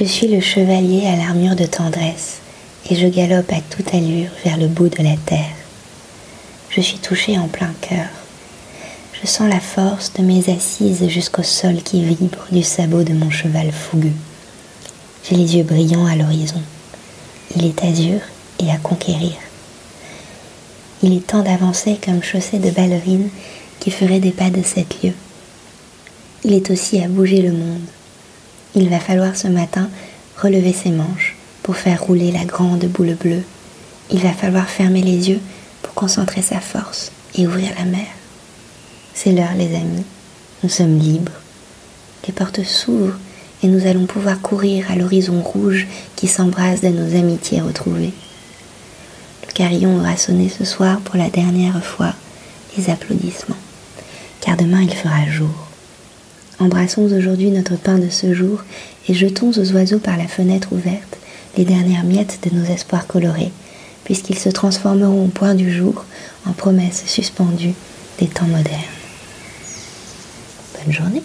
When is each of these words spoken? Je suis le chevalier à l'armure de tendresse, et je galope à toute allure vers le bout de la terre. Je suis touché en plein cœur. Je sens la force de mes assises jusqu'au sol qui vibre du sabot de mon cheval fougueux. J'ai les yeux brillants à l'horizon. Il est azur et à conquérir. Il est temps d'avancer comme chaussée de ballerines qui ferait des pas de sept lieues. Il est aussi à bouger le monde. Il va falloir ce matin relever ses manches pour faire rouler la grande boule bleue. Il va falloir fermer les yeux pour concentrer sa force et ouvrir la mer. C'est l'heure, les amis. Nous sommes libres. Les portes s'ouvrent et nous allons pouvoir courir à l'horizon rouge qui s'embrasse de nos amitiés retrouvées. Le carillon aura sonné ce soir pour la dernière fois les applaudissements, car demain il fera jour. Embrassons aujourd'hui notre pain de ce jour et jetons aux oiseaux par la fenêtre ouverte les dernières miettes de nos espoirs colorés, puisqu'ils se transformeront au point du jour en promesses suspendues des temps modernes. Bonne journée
Je 0.00 0.06
suis 0.06 0.28
le 0.28 0.40
chevalier 0.40 1.06
à 1.06 1.14
l'armure 1.14 1.56
de 1.56 1.66
tendresse, 1.66 2.38
et 2.88 2.96
je 2.96 3.06
galope 3.06 3.52
à 3.52 3.60
toute 3.60 3.92
allure 3.92 4.30
vers 4.42 4.56
le 4.56 4.66
bout 4.66 4.88
de 4.88 5.02
la 5.02 5.14
terre. 5.26 5.54
Je 6.70 6.80
suis 6.80 6.96
touché 6.96 7.38
en 7.38 7.48
plein 7.48 7.74
cœur. 7.82 8.06
Je 9.20 9.26
sens 9.26 9.50
la 9.50 9.60
force 9.60 10.14
de 10.14 10.22
mes 10.22 10.48
assises 10.48 11.06
jusqu'au 11.08 11.42
sol 11.42 11.82
qui 11.82 12.02
vibre 12.02 12.46
du 12.50 12.62
sabot 12.62 13.02
de 13.02 13.12
mon 13.12 13.28
cheval 13.28 13.72
fougueux. 13.72 14.14
J'ai 15.28 15.36
les 15.36 15.56
yeux 15.56 15.64
brillants 15.64 16.06
à 16.06 16.16
l'horizon. 16.16 16.62
Il 17.54 17.66
est 17.66 17.84
azur 17.84 18.20
et 18.58 18.70
à 18.70 18.78
conquérir. 18.78 19.34
Il 21.02 21.14
est 21.14 21.26
temps 21.26 21.42
d'avancer 21.42 21.98
comme 22.02 22.22
chaussée 22.22 22.58
de 22.58 22.70
ballerines 22.70 23.28
qui 23.80 23.90
ferait 23.90 24.20
des 24.20 24.32
pas 24.32 24.48
de 24.48 24.62
sept 24.62 25.02
lieues. 25.02 25.12
Il 26.42 26.54
est 26.54 26.70
aussi 26.70 27.02
à 27.02 27.08
bouger 27.08 27.42
le 27.42 27.52
monde. 27.52 27.84
Il 28.74 28.88
va 28.88 29.00
falloir 29.00 29.36
ce 29.36 29.48
matin 29.48 29.88
relever 30.40 30.72
ses 30.72 30.90
manches 30.90 31.36
pour 31.62 31.76
faire 31.76 32.02
rouler 32.02 32.30
la 32.30 32.44
grande 32.44 32.84
boule 32.84 33.14
bleue. 33.14 33.42
Il 34.10 34.20
va 34.20 34.32
falloir 34.32 34.68
fermer 34.68 35.02
les 35.02 35.28
yeux 35.28 35.40
pour 35.82 35.94
concentrer 35.94 36.42
sa 36.42 36.60
force 36.60 37.10
et 37.34 37.46
ouvrir 37.46 37.70
la 37.78 37.84
mer. 37.84 38.06
C'est 39.14 39.32
l'heure, 39.32 39.54
les 39.56 39.74
amis. 39.74 40.04
Nous 40.62 40.68
sommes 40.68 40.98
libres. 40.98 41.32
Les 42.26 42.32
portes 42.32 42.62
s'ouvrent 42.62 43.18
et 43.62 43.66
nous 43.66 43.86
allons 43.86 44.06
pouvoir 44.06 44.40
courir 44.40 44.90
à 44.90 44.94
l'horizon 44.94 45.42
rouge 45.42 45.86
qui 46.16 46.28
s'embrasse 46.28 46.80
de 46.80 46.88
nos 46.88 47.18
amitiés 47.18 47.60
retrouvées. 47.60 48.12
Le 49.46 49.52
carillon 49.52 49.98
aura 49.98 50.16
sonné 50.16 50.48
ce 50.48 50.64
soir 50.64 51.00
pour 51.00 51.16
la 51.16 51.28
dernière 51.28 51.82
fois 51.84 52.14
les 52.76 52.88
applaudissements, 52.88 53.56
car 54.40 54.56
demain 54.56 54.82
il 54.82 54.94
fera 54.94 55.26
jour. 55.26 55.69
Embrassons 56.60 57.10
aujourd'hui 57.10 57.50
notre 57.50 57.76
pain 57.76 57.96
de 57.96 58.10
ce 58.10 58.34
jour 58.34 58.62
et 59.08 59.14
jetons 59.14 59.50
aux 59.50 59.72
oiseaux 59.72 59.98
par 59.98 60.18
la 60.18 60.28
fenêtre 60.28 60.68
ouverte 60.72 61.16
les 61.56 61.64
dernières 61.64 62.04
miettes 62.04 62.40
de 62.42 62.54
nos 62.54 62.66
espoirs 62.66 63.06
colorés, 63.06 63.50
puisqu'ils 64.04 64.38
se 64.38 64.50
transformeront 64.50 65.24
au 65.24 65.28
point 65.28 65.54
du 65.54 65.72
jour 65.72 66.04
en 66.46 66.52
promesses 66.52 67.04
suspendues 67.06 67.74
des 68.18 68.26
temps 68.26 68.46
modernes. 68.46 68.78
Bonne 70.84 70.92
journée 70.92 71.22